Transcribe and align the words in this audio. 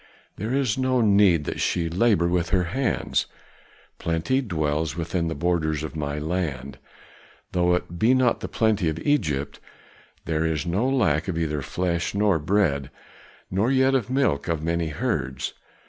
"There 0.35 0.51
is 0.51 0.79
no 0.79 1.01
need 1.01 1.43
that 1.43 1.59
she 1.59 1.87
labor 1.87 2.27
with 2.27 2.49
her 2.49 2.63
hands. 2.63 3.27
Plenty 3.99 4.41
dwells 4.41 4.95
within 4.97 5.27
the 5.27 5.35
borders 5.35 5.83
of 5.83 5.95
my 5.95 6.17
land, 6.17 6.79
though 7.51 7.75
it 7.75 7.99
be 7.99 8.15
not 8.15 8.39
the 8.39 8.47
plenty 8.47 8.89
of 8.89 8.97
Egypt; 8.97 9.59
there 10.25 10.43
is 10.43 10.65
no 10.65 10.89
lack 10.89 11.27
of 11.27 11.37
either 11.37 11.61
flesh 11.61 12.15
nor 12.15 12.39
bread, 12.39 12.89
nor 13.51 13.69
yet 13.69 13.93
of 13.93 14.07
the 14.07 14.13
milk 14.13 14.47
of 14.47 14.63
many 14.63 14.87
herds. 14.87 15.53